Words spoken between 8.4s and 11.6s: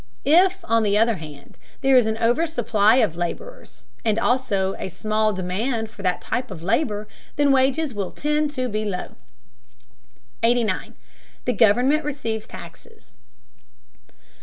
to be low. 89. THE